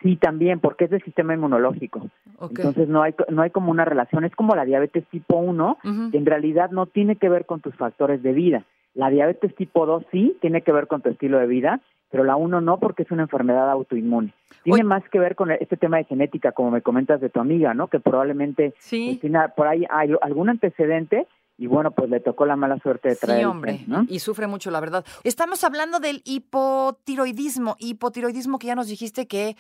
Sí, 0.01 0.15
también, 0.15 0.59
porque 0.59 0.85
es 0.85 0.91
del 0.91 1.03
sistema 1.03 1.33
inmunológico. 1.33 2.09
Entonces 2.41 2.87
no 2.87 3.01
hay 3.01 3.13
no 3.29 3.41
hay 3.41 3.49
como 3.49 3.69
una 3.69 3.83
relación, 3.83 4.23
es 4.23 4.33
como 4.33 4.55
la 4.55 4.63
diabetes 4.63 5.05
tipo 5.07 5.37
1, 5.37 5.77
que 6.11 6.17
en 6.17 6.25
realidad 6.25 6.71
no 6.71 6.85
tiene 6.85 7.17
que 7.17 7.27
ver 7.27 7.45
con 7.45 7.59
tus 7.59 7.75
factores 7.75 8.23
de 8.23 8.33
vida. 8.33 8.63
La 8.93 9.09
diabetes 9.09 9.53
tipo 9.55 9.85
2 9.85 10.05
sí 10.11 10.37
tiene 10.41 10.61
que 10.61 10.71
ver 10.71 10.87
con 10.87 11.01
tu 11.01 11.09
estilo 11.09 11.37
de 11.37 11.47
vida, 11.47 11.81
pero 12.11 12.23
la 12.23 12.37
1 12.37 12.61
no 12.61 12.77
porque 12.77 13.03
es 13.03 13.11
una 13.11 13.23
enfermedad 13.23 13.69
autoinmune. 13.69 14.33
Tiene 14.63 14.83
más 14.83 15.07
que 15.09 15.19
ver 15.19 15.35
con 15.35 15.51
este 15.51 15.77
tema 15.77 15.97
de 15.97 16.05
genética, 16.05 16.51
como 16.51 16.71
me 16.71 16.81
comentas 16.81 17.21
de 17.21 17.29
tu 17.29 17.39
amiga, 17.39 17.73
¿no? 17.73 17.87
Que 17.87 17.99
probablemente 17.99 18.73
sí. 18.77 19.07
Pues, 19.09 19.19
tiene 19.21 19.39
por 19.55 19.67
ahí 19.67 19.85
hay 19.89 20.13
algún 20.21 20.49
antecedente 20.49 21.27
y 21.59 21.67
bueno, 21.67 21.91
pues 21.91 22.09
le 22.09 22.21
tocó 22.21 22.45
la 22.45 22.55
mala 22.55 22.79
suerte 22.79 23.09
de 23.09 23.15
traer. 23.17 23.39
Sí, 23.41 23.45
hombre, 23.45 23.85
y 24.07 24.19
sufre 24.19 24.47
mucho, 24.47 24.71
la 24.71 24.79
verdad. 24.79 25.03
Estamos 25.25 25.65
hablando 25.65 25.99
del 25.99 26.21
hipotiroidismo, 26.23 27.75
hipotiroidismo 27.79 28.59
que 28.59 28.67
ya 28.67 28.75
nos 28.75 28.87
dijiste 28.87 29.27
que, 29.27 29.57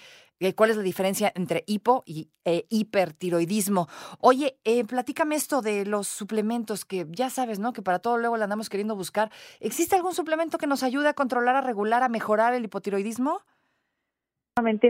cuál 0.55 0.69
es 0.69 0.77
la 0.77 0.83
diferencia 0.83 1.29
entre 1.35 1.65
hipo 1.67 2.03
y 2.05 2.29
eh, 2.45 2.65
hipertiroidismo. 2.69 3.89
Oye, 4.21 4.57
eh, 4.63 4.85
platícame 4.85 5.35
esto 5.35 5.61
de 5.61 5.85
los 5.85 6.07
suplementos 6.07 6.85
que 6.85 7.05
ya 7.09 7.29
sabes, 7.29 7.59
¿no? 7.59 7.73
Que 7.73 7.81
para 7.81 7.99
todo 7.99 8.17
luego 8.17 8.37
le 8.37 8.43
andamos 8.43 8.69
queriendo 8.69 8.95
buscar. 8.95 9.29
¿Existe 9.59 9.97
algún 9.97 10.13
suplemento 10.13 10.57
que 10.57 10.67
nos 10.67 10.83
ayude 10.83 11.09
a 11.09 11.13
controlar, 11.13 11.57
a 11.57 11.61
regular, 11.61 12.01
a 12.01 12.07
mejorar 12.07 12.53
el 12.53 12.63
hipotiroidismo? 12.63 13.41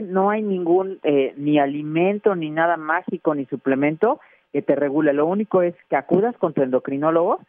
No 0.03 0.29
hay 0.29 0.44
ningún 0.44 0.99
eh, 1.01 1.33
ni 1.37 1.57
alimento, 1.57 2.35
ni 2.35 2.51
nada 2.51 2.78
mágico, 2.78 3.33
ni 3.33 3.45
suplemento 3.45 4.19
que 4.51 4.61
te 4.61 4.75
regule. 4.75 5.13
Lo 5.13 5.25
único 5.25 5.61
es 5.61 5.75
que 5.89 5.95
acudas 5.95 6.35
con 6.37 6.53
tu 6.53 6.61
endocrinólogo 6.61 7.39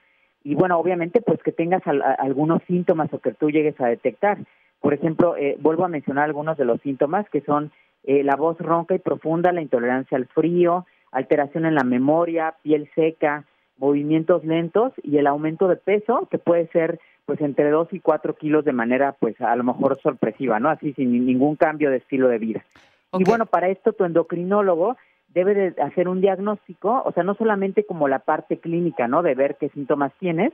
y 0.42 0.54
bueno, 0.54 0.78
obviamente 0.78 1.20
pues 1.20 1.42
que 1.42 1.52
tengas 1.52 1.82
algunos 1.86 2.62
síntomas 2.66 3.12
o 3.12 3.18
que 3.18 3.32
tú 3.32 3.50
llegues 3.50 3.80
a 3.80 3.86
detectar. 3.86 4.38
Por 4.80 4.94
ejemplo, 4.94 5.36
eh, 5.36 5.56
vuelvo 5.60 5.84
a 5.84 5.88
mencionar 5.88 6.24
algunos 6.24 6.56
de 6.56 6.64
los 6.64 6.80
síntomas 6.80 7.28
que 7.30 7.42
son 7.42 7.70
eh, 8.04 8.22
la 8.22 8.36
voz 8.36 8.58
ronca 8.58 8.94
y 8.94 8.98
profunda, 8.98 9.52
la 9.52 9.60
intolerancia 9.60 10.16
al 10.16 10.26
frío, 10.26 10.86
alteración 11.12 11.66
en 11.66 11.74
la 11.74 11.84
memoria, 11.84 12.54
piel 12.62 12.88
seca, 12.94 13.44
movimientos 13.76 14.44
lentos 14.44 14.92
y 15.02 15.18
el 15.18 15.26
aumento 15.26 15.68
de 15.68 15.76
peso 15.76 16.28
que 16.30 16.38
puede 16.38 16.68
ser 16.68 17.00
pues 17.26 17.40
entre 17.42 17.70
2 17.70 17.92
y 17.92 18.00
4 18.00 18.34
kilos 18.36 18.64
de 18.64 18.72
manera 18.72 19.12
pues 19.12 19.40
a 19.40 19.54
lo 19.56 19.64
mejor 19.64 20.00
sorpresiva, 20.00 20.58
¿no? 20.58 20.68
Así 20.68 20.92
sin 20.94 21.26
ningún 21.26 21.56
cambio 21.56 21.90
de 21.90 21.98
estilo 21.98 22.28
de 22.28 22.38
vida. 22.38 22.64
Y 23.12 23.24
bueno, 23.24 23.46
para 23.46 23.68
esto 23.68 23.92
tu 23.92 24.04
endocrinólogo 24.04 24.96
debe 25.34 25.54
de 25.54 25.82
hacer 25.82 26.08
un 26.08 26.20
diagnóstico, 26.20 27.02
o 27.04 27.12
sea, 27.12 27.22
no 27.22 27.34
solamente 27.34 27.84
como 27.84 28.08
la 28.08 28.20
parte 28.20 28.58
clínica, 28.58 29.08
¿no? 29.08 29.22
De 29.22 29.34
ver 29.34 29.56
qué 29.58 29.68
síntomas 29.70 30.12
tienes, 30.18 30.52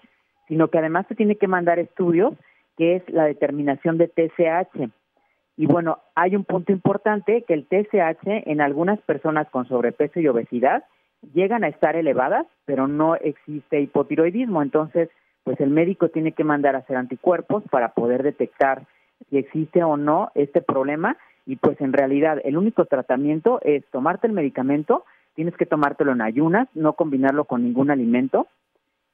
sino 0.49 0.69
que 0.69 0.79
además 0.79 1.07
te 1.07 1.15
tiene 1.15 1.37
que 1.37 1.49
mandar 1.49 1.79
estudios, 1.79 2.35
que 2.77 2.97
es 2.97 3.11
la 3.11 3.25
determinación 3.25 3.99
de 3.99 4.09
TSH. 4.09 4.91
Y 5.57 5.67
bueno, 5.67 6.01
hay 6.15 6.37
un 6.37 6.45
punto 6.45 6.73
importante 6.73 7.43
que 7.43 7.55
el 7.55 7.67
TSH 7.67 8.45
en 8.47 8.61
algunas 8.61 9.01
personas 9.01 9.49
con 9.49 9.67
sobrepeso 9.67 10.21
y 10.21 10.29
obesidad 10.29 10.85
llegan 11.33 11.65
a 11.65 11.69
estar 11.69 11.97
elevadas, 11.97 12.47
pero 12.67 12.87
no 12.87 13.17
existe 13.17 13.81
hipotiroidismo. 13.81 14.63
Entonces, 14.63 15.09
pues 15.45 15.59
el 15.61 15.71
médico 15.71 16.11
tiene 16.11 16.33
que 16.33 16.45
mandar 16.45 16.77
a 16.77 16.81
hacer 16.81 16.97
anticuerpos 16.97 17.65
para 17.71 17.95
poder 17.95 18.23
detectar 18.23 18.83
si 19.31 19.39
existe 19.39 19.83
o 19.83 19.97
no 19.97 20.31
este 20.35 20.61
problema 20.61 21.17
y 21.47 21.57
pues 21.57 21.81
en 21.81 21.93
realidad 21.93 22.41
el 22.45 22.59
único 22.59 22.85
tratamiento 22.85 23.61
es 23.63 23.85
tomarte 23.87 24.27
el 24.27 24.33
medicamento, 24.33 25.05
tienes 25.35 25.57
que 25.57 25.67
tomártelo 25.67 26.13
en 26.13 26.21
ayunas, 26.21 26.69
no 26.75 26.95
combinarlo 26.95 27.45
con 27.45 27.63
ningún 27.63 27.91
alimento 27.91 28.49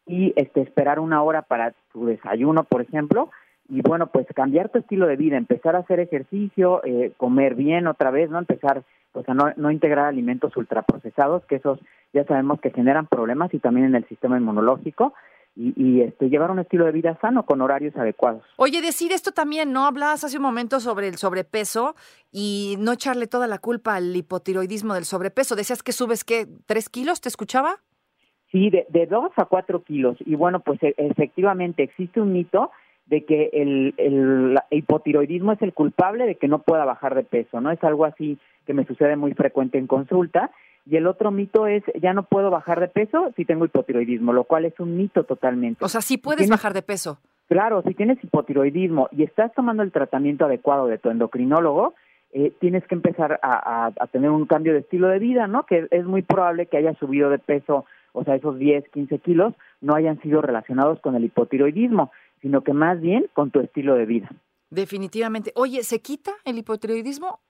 y 0.07 0.33
este 0.37 0.63
esperar 0.63 0.99
una 0.99 1.23
hora 1.23 1.43
para 1.43 1.75
tu 1.93 2.07
desayuno, 2.07 2.65
por 2.65 2.81
ejemplo, 2.81 3.31
y 3.69 3.83
bueno, 3.83 4.09
pues 4.09 4.27
cambiar 4.35 4.71
tu 4.71 4.79
estilo 4.79 5.07
de 5.07 5.17
vida, 5.17 5.37
empezar 5.37 5.77
a 5.77 5.81
hacer 5.81 6.01
ejercicio, 6.01 6.83
eh, 6.85 7.13
comer 7.17 7.55
bien 7.55 7.87
otra 7.87 8.11
vez, 8.11 8.31
no 8.31 8.39
empezar 8.39 8.83
pues 9.13 9.29
a 9.29 9.35
no, 9.35 9.53
no 9.57 9.71
integrar 9.71 10.07
alimentos 10.07 10.57
ultraprocesados, 10.57 11.45
que 11.45 11.57
esos 11.57 11.79
ya 12.15 12.25
sabemos 12.25 12.61
que 12.61 12.71
generan 12.71 13.07
problemas 13.07 13.53
y 13.53 13.59
también 13.59 13.87
en 13.87 13.95
el 13.95 14.09
sistema 14.09 14.39
inmunológico, 14.39 15.13
y, 15.55 16.01
este, 16.01 16.31
llevar 16.31 16.51
un 16.51 16.61
estilo 16.61 16.87
de 16.87 16.93
vida 16.93 17.19
sano 17.21 17.45
con 17.45 17.61
horarios 17.61 17.95
adecuados. 17.97 18.43
Oye, 18.57 18.81
decir 18.81 19.13
esto 19.13 19.33
también, 19.33 19.73
¿no? 19.73 19.87
Hablabas 19.87 20.25
hace 20.25 20.39
un 20.39 20.43
momento 20.43 20.81
sobre 20.81 21.09
el 21.09 21.17
sobrepeso 21.17 21.95
y 22.31 22.77
no 22.79 22.93
echarle 22.93 23.27
toda 23.27 23.47
la 23.47 23.59
culpa 23.59 23.97
al 23.97 24.17
hipotiroidismo 24.17 24.95
del 24.95 25.05
sobrepeso. 25.05 25.55
Decías 25.55 25.83
que 25.83 25.93
subes, 25.93 26.25
¿qué? 26.25 26.47
¿Tres 26.67 26.89
kilos? 26.89 27.21
¿Te 27.21 27.29
escuchaba? 27.29 27.77
Sí, 28.51 28.71
de, 28.71 28.87
de 28.89 29.07
dos 29.07 29.31
a 29.37 29.45
cuatro 29.45 29.83
kilos. 29.83 30.17
Y 30.21 30.37
bueno, 30.37 30.61
pues 30.61 30.83
e, 30.83 30.95
efectivamente 30.97 31.83
existe 31.83 32.21
un 32.21 32.33
mito 32.33 32.71
de 33.07 33.25
que 33.25 33.51
el, 33.53 33.95
el, 33.99 34.59
hipotiroidismo 34.71 35.53
es 35.53 35.61
el 35.61 35.75
culpable 35.75 36.25
de 36.25 36.37
que 36.37 36.49
no 36.49 36.61
pueda 36.61 36.85
bajar 36.85 37.15
de 37.15 37.25
peso, 37.25 37.61
¿no? 37.61 37.71
Es 37.71 37.83
algo 37.85 38.07
así 38.07 38.39
que 38.67 38.75
me 38.75 38.87
sucede 38.87 39.17
muy 39.17 39.35
frecuente 39.35 39.77
en 39.77 39.87
consulta 39.87 40.51
y 40.85 40.97
el 40.97 41.07
otro 41.07 41.31
mito 41.31 41.67
es, 41.67 41.83
ya 42.01 42.13
no 42.13 42.25
puedo 42.25 42.51
bajar 42.51 42.81
de 42.81 42.89
peso 42.89 43.33
si 43.37 43.45
tengo 43.45 43.65
hipotiroidismo, 43.65 44.33
lo 44.33 44.45
cual 44.45 44.65
es 44.65 44.79
un 44.81 44.97
mito 44.97 45.25
totalmente. 45.25 45.85
O 45.85 45.89
sea, 45.89 46.01
sí 46.01 46.19
puedes 46.19 46.49
bajar 46.49 46.75
de 46.75 46.83
peso. 46.83 47.19
Claro, 47.49 47.83
si 47.83 47.95
tienes 47.95 48.23
hipotiroidismo 48.25 49.09
y 49.13 49.23
estás 49.23 49.53
tomando 49.55 49.83
el 49.83 49.93
tratamiento 49.93 50.47
adecuado 50.47 50.87
de 50.87 50.99
tu 50.99 51.11
endocrinólogo, 51.11 51.95
eh, 52.33 52.53
tienes 52.61 52.83
que 52.87 52.95
empezar 52.95 53.39
a, 53.43 53.91
a, 53.95 54.07
tener 54.07 54.31
un 54.31 54.47
cambio 54.47 54.73
de 54.73 54.79
estilo 54.79 55.09
de 55.09 55.19
vida, 55.19 55.47
¿no? 55.47 55.65
Que 55.65 55.87
es 55.91 56.05
muy 56.07 56.23
probable 56.23 56.67
que 56.67 56.79
hayas 56.79 56.97
subido 56.97 57.29
de 57.29 57.39
peso, 57.39 57.85
o 58.13 58.25
sea, 58.25 58.37
esos 58.37 58.59
10, 58.59 58.89
15 58.89 59.19
kilos 59.19 59.55
no 59.83 59.95
hayan 59.95 60.19
sido 60.23 60.41
relacionados 60.41 60.99
con 61.01 61.15
el 61.15 61.25
hipotiroidismo, 61.25 62.11
sino 62.41 62.63
que 62.63 62.73
más 62.73 63.01
bien 63.01 63.27
con 63.35 63.51
tu 63.51 63.61
estilo 63.61 63.97
de 63.97 64.07
vida. 64.07 64.31
Definitivamente. 64.71 65.53
Oye, 65.55 65.83
¿se 65.85 66.01
quita 66.01 66.33
el 66.47 66.57
hipotiroidismo 66.57 67.41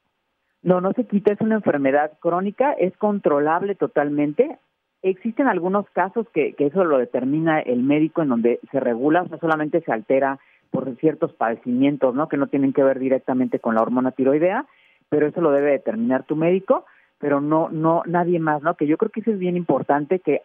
no, 0.62 0.80
no 0.80 0.92
se 0.92 1.04
quita, 1.04 1.32
es 1.32 1.40
una 1.40 1.56
enfermedad 1.56 2.12
crónica, 2.20 2.72
es 2.72 2.96
controlable 2.96 3.74
totalmente. 3.74 4.58
Existen 5.02 5.48
algunos 5.48 5.88
casos 5.90 6.28
que, 6.32 6.54
que 6.54 6.66
eso 6.66 6.84
lo 6.84 6.98
determina 6.98 7.60
el 7.60 7.82
médico 7.82 8.22
en 8.22 8.28
donde 8.28 8.60
se 8.70 8.78
regula, 8.78 9.24
no 9.28 9.38
solamente 9.38 9.80
se 9.80 9.92
altera 9.92 10.38
por 10.70 10.96
ciertos 10.96 11.32
padecimientos, 11.34 12.14
¿no? 12.14 12.28
Que 12.28 12.36
no 12.36 12.46
tienen 12.46 12.72
que 12.72 12.82
ver 12.82 12.98
directamente 12.98 13.58
con 13.58 13.74
la 13.74 13.82
hormona 13.82 14.12
tiroidea, 14.12 14.66
pero 15.08 15.26
eso 15.26 15.40
lo 15.40 15.50
debe 15.50 15.72
determinar 15.72 16.24
tu 16.24 16.36
médico, 16.36 16.86
pero 17.18 17.40
no, 17.40 17.68
no, 17.68 18.02
nadie 18.06 18.38
más, 18.38 18.62
¿no? 18.62 18.74
Que 18.74 18.86
yo 18.86 18.96
creo 18.96 19.10
que 19.10 19.20
eso 19.20 19.32
es 19.32 19.38
bien 19.38 19.56
importante 19.56 20.20
que 20.20 20.40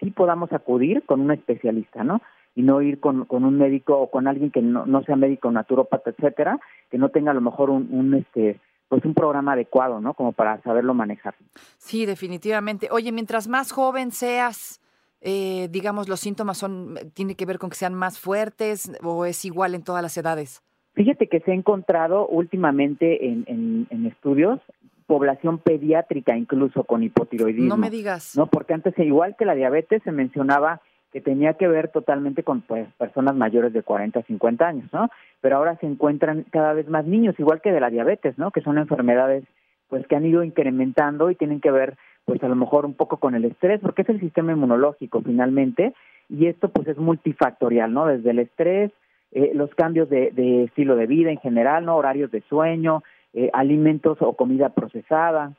sí 0.00 0.10
podamos 0.10 0.52
acudir 0.52 1.02
con 1.06 1.20
un 1.20 1.30
especialista, 1.30 2.04
¿no? 2.04 2.20
Y 2.54 2.62
no 2.62 2.82
ir 2.82 3.00
con, 3.00 3.24
con 3.24 3.44
un 3.44 3.56
médico 3.56 3.98
o 3.98 4.10
con 4.10 4.28
alguien 4.28 4.50
que 4.50 4.62
no, 4.62 4.84
no 4.84 5.02
sea 5.04 5.16
médico, 5.16 5.50
naturópata, 5.50 6.10
etcétera, 6.10 6.60
que 6.90 6.98
no 6.98 7.08
tenga 7.08 7.30
a 7.30 7.34
lo 7.34 7.40
mejor 7.40 7.70
un, 7.70 7.88
un 7.90 8.14
este, 8.14 8.60
pues 8.88 9.04
un 9.04 9.14
programa 9.14 9.52
adecuado, 9.52 10.00
¿no? 10.00 10.14
Como 10.14 10.32
para 10.32 10.60
saberlo 10.62 10.94
manejar. 10.94 11.34
Sí, 11.78 12.06
definitivamente. 12.06 12.88
Oye, 12.90 13.12
mientras 13.12 13.48
más 13.48 13.72
joven 13.72 14.12
seas, 14.12 14.80
eh, 15.20 15.68
digamos, 15.70 16.08
los 16.08 16.20
síntomas 16.20 16.58
son, 16.58 16.98
tiene 17.14 17.34
que 17.34 17.46
ver 17.46 17.58
con 17.58 17.70
que 17.70 17.76
sean 17.76 17.94
más 17.94 18.18
fuertes 18.18 18.92
o 19.02 19.24
es 19.24 19.44
igual 19.44 19.74
en 19.74 19.82
todas 19.82 20.02
las 20.02 20.16
edades. 20.16 20.62
Fíjate 20.94 21.28
que 21.28 21.40
se 21.40 21.50
ha 21.50 21.54
encontrado 21.54 22.28
últimamente 22.28 23.26
en, 23.26 23.86
en, 23.90 24.06
estudios 24.06 24.60
población 25.06 25.58
pediátrica 25.58 26.36
incluso 26.36 26.84
con 26.84 27.02
hipotiroidismo. 27.02 27.68
No 27.68 27.76
me 27.76 27.90
digas. 27.90 28.36
No, 28.36 28.46
porque 28.46 28.74
antes 28.74 28.98
igual 28.98 29.36
que 29.36 29.44
la 29.44 29.54
diabetes 29.54 30.02
se 30.02 30.12
mencionaba 30.12 30.80
que 31.14 31.20
tenía 31.20 31.54
que 31.54 31.68
ver 31.68 31.92
totalmente 31.92 32.42
con 32.42 32.62
pues, 32.62 32.88
personas 32.98 33.36
mayores 33.36 33.72
de 33.72 33.84
40, 33.84 34.22
50 34.22 34.66
años, 34.66 34.92
¿no? 34.92 35.10
Pero 35.40 35.56
ahora 35.56 35.76
se 35.76 35.86
encuentran 35.86 36.44
cada 36.50 36.72
vez 36.72 36.88
más 36.88 37.06
niños, 37.06 37.38
igual 37.38 37.60
que 37.60 37.70
de 37.70 37.78
la 37.78 37.88
diabetes, 37.88 38.36
¿no? 38.36 38.50
Que 38.50 38.62
son 38.62 38.78
enfermedades 38.78 39.44
pues 39.88 40.04
que 40.08 40.16
han 40.16 40.26
ido 40.26 40.42
incrementando 40.42 41.30
y 41.30 41.36
tienen 41.36 41.60
que 41.60 41.70
ver 41.70 41.96
pues 42.24 42.42
a 42.42 42.48
lo 42.48 42.56
mejor 42.56 42.84
un 42.84 42.94
poco 42.94 43.18
con 43.18 43.36
el 43.36 43.44
estrés, 43.44 43.80
porque 43.80 44.02
es 44.02 44.08
el 44.08 44.18
sistema 44.18 44.50
inmunológico 44.50 45.22
finalmente, 45.22 45.94
y 46.28 46.46
esto 46.46 46.70
pues 46.70 46.88
es 46.88 46.96
multifactorial, 46.96 47.92
¿no? 47.92 48.06
Desde 48.06 48.30
el 48.30 48.40
estrés, 48.40 48.90
eh, 49.30 49.52
los 49.54 49.72
cambios 49.76 50.10
de, 50.10 50.32
de, 50.32 50.64
estilo 50.64 50.96
de 50.96 51.06
vida 51.06 51.30
en 51.30 51.38
general, 51.38 51.84
¿no? 51.84 51.96
Horarios 51.96 52.32
de 52.32 52.40
sueño, 52.48 53.04
eh, 53.34 53.50
alimentos 53.52 54.18
o 54.20 54.32
comida 54.32 54.70
procesada. 54.70 55.52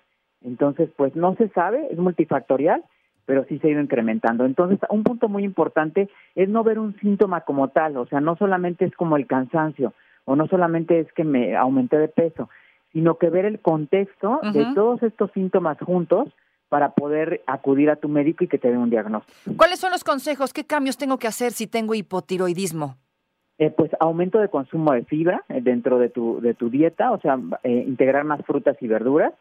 Entonces, 0.44 0.90
pues 0.98 1.16
no 1.16 1.34
se 1.36 1.48
sabe, 1.50 1.88
es 1.92 1.98
multifactorial, 1.98 2.84
pero 3.26 3.46
sí 3.46 3.60
se 3.60 3.68
ha 3.68 3.72
ido 3.72 3.82
incrementando. 3.82 4.46
Entonces, 4.46 4.80
un 4.90 5.04
punto 5.04 5.30
muy 5.30 5.44
importante 5.44 6.10
es 6.36 6.50
no 6.50 6.64
ver 6.64 6.80
un 6.80 6.98
síntoma 7.00 7.42
como 7.42 7.70
tal, 7.70 7.98
o 7.98 8.06
sea, 8.06 8.22
no 8.22 8.36
solamente 8.36 8.86
es 8.86 8.96
como 8.96 9.18
el 9.18 9.28
cansancio, 9.28 9.94
o 10.26 10.36
no 10.36 10.48
solamente 10.48 11.00
es 11.00 11.12
que 11.14 11.24
me 11.24 11.56
aumenté 11.56 11.98
de 11.98 12.08
peso, 12.08 12.50
sino 12.94 13.18
que 13.18 13.30
ver 13.30 13.46
el 13.46 13.60
contexto 13.60 14.40
de 14.54 14.66
todos 14.74 15.04
estos 15.04 15.32
síntomas 15.34 15.78
juntos 15.80 16.30
para 16.70 16.92
poder 16.94 17.42
acudir 17.46 17.90
a 17.90 17.96
tu 17.96 18.10
médico 18.10 18.44
y 18.44 18.48
que 18.48 18.58
te 18.58 18.72
dé 18.72 18.78
un 18.78 18.90
diagnóstico. 18.90 19.56
¿Cuáles 19.58 19.80
son 19.80 19.92
los 19.92 20.04
consejos? 20.04 20.54
¿Qué 20.54 20.66
cambios 20.66 20.98
tengo 20.98 21.18
que 21.18 21.28
hacer 21.28 21.52
si 21.52 21.68
tengo 21.68 21.94
hipotiroidismo? 21.94 22.96
Eh, 23.58 23.70
pues 23.70 23.92
aumento 24.02 24.40
de 24.40 24.50
consumo 24.50 24.92
de 24.92 25.06
fibra 25.06 25.44
eh, 25.48 25.62
dentro 25.62 25.98
de 25.98 26.10
tu, 26.10 26.42
de 26.42 26.54
tu 26.54 26.70
dieta, 26.70 27.12
o 27.12 27.20
sea, 27.22 27.40
eh, 27.64 27.86
integrar 27.88 28.26
más 28.26 28.46
frutas 28.46 28.76
y 28.82 28.88
verduras, 28.88 29.34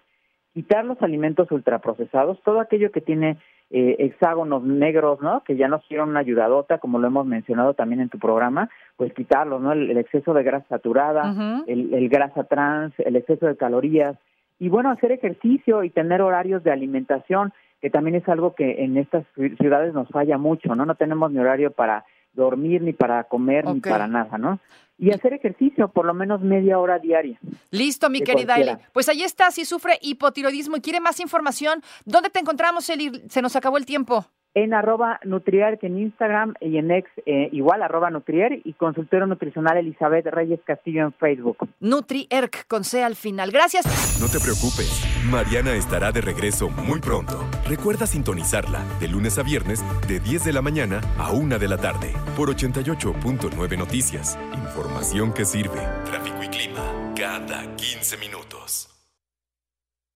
quitar 0.52 0.84
los 0.84 1.02
alimentos 1.02 1.50
ultraprocesados, 1.50 2.40
todo 2.44 2.60
aquello 2.60 2.92
que 2.92 3.00
tiene 3.00 3.38
eh, 3.70 3.96
hexágonos 3.98 4.62
negros, 4.62 5.20
¿no? 5.20 5.42
Que 5.42 5.56
ya 5.56 5.68
nos 5.68 5.86
dieron 5.88 6.10
una 6.10 6.20
ayudadota, 6.20 6.78
como 6.78 6.98
lo 6.98 7.06
hemos 7.06 7.26
mencionado 7.26 7.74
también 7.74 8.00
en 8.00 8.08
tu 8.08 8.18
programa, 8.18 8.68
pues 8.96 9.12
quitarlos, 9.14 9.60
¿no? 9.60 9.72
El, 9.72 9.96
exceso 9.96 10.34
de 10.34 10.42
grasa 10.42 10.66
saturada, 10.68 11.64
el, 11.66 12.08
grasa 12.08 12.44
trans, 12.44 12.94
el 12.98 13.16
exceso 13.16 13.46
de 13.46 13.56
calorías 13.56 14.16
y 14.58 14.68
bueno, 14.68 14.90
hacer 14.90 15.12
ejercicio 15.12 15.82
y 15.82 15.90
tener 15.90 16.22
horarios 16.22 16.62
de 16.62 16.70
alimentación, 16.70 17.52
que 17.80 17.90
también 17.90 18.14
es 18.14 18.28
algo 18.28 18.54
que 18.54 18.84
en 18.84 18.96
estas 18.96 19.24
ciudades 19.58 19.92
nos 19.92 20.08
falla 20.08 20.38
mucho, 20.38 20.74
¿no? 20.74 20.86
No 20.86 20.94
tenemos 20.94 21.32
ni 21.32 21.38
horario 21.38 21.70
para 21.70 22.04
dormir, 22.34 22.82
ni 22.82 22.92
para 22.92 23.24
comer, 23.24 23.66
ni 23.66 23.80
para 23.80 24.06
nada, 24.06 24.38
¿no? 24.38 24.58
y 24.98 25.10
hacer 25.10 25.32
ejercicio 25.32 25.88
por 25.88 26.06
lo 26.06 26.14
menos 26.14 26.40
media 26.40 26.78
hora 26.78 26.98
diaria. 26.98 27.38
Listo, 27.70 28.08
mi 28.10 28.20
querida 28.20 28.56
Eli. 28.56 28.76
Pues 28.92 29.08
ahí 29.08 29.22
está, 29.22 29.50
si 29.50 29.64
sufre 29.64 29.98
hipotiroidismo 30.00 30.76
y 30.76 30.80
quiere 30.80 31.00
más 31.00 31.20
información, 31.20 31.82
¿dónde 32.04 32.30
te 32.30 32.38
encontramos, 32.38 32.88
Eli? 32.88 33.22
Se 33.28 33.42
nos 33.42 33.56
acabó 33.56 33.76
el 33.76 33.86
tiempo. 33.86 34.24
En 34.54 34.72
arroba 34.72 35.20
en 35.22 35.98
Instagram 35.98 36.54
y 36.60 36.78
en 36.78 36.90
ex 36.90 37.10
eh, 37.26 37.48
igual 37.52 37.82
arroba 37.82 38.10
Nutrier 38.10 38.60
y 38.64 38.72
consultero 38.74 39.26
nutricional 39.26 39.76
Elizabeth 39.78 40.26
Reyes 40.26 40.60
Castillo 40.64 41.02
en 41.02 41.12
Facebook. 41.12 41.68
NutriErc 41.80 42.66
con 42.68 42.84
C 42.84 43.02
al 43.02 43.16
final. 43.16 43.50
Gracias. 43.50 43.84
No 44.20 44.28
te 44.28 44.38
preocupes, 44.38 45.04
Mariana 45.30 45.74
estará 45.74 46.12
de 46.12 46.20
regreso 46.20 46.68
muy 46.70 47.00
pronto. 47.00 47.44
Recuerda 47.68 48.06
sintonizarla 48.06 48.80
de 49.00 49.08
lunes 49.08 49.38
a 49.38 49.42
viernes 49.42 49.84
de 50.06 50.20
10 50.20 50.44
de 50.44 50.52
la 50.52 50.62
mañana 50.62 51.00
a 51.18 51.32
1 51.32 51.58
de 51.58 51.68
la 51.68 51.78
tarde 51.78 52.12
por 52.36 52.48
88.9 52.48 53.78
Noticias. 53.78 54.38
Información 54.54 55.32
que 55.32 55.44
sirve. 55.44 55.80
Tráfico 56.04 56.42
y 56.42 56.48
clima 56.48 57.12
cada 57.16 57.74
15 57.76 58.16
minutos. 58.18 58.93